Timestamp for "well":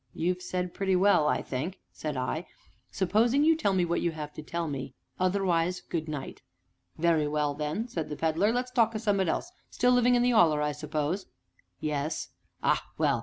0.95-1.27, 7.27-7.53, 12.97-13.19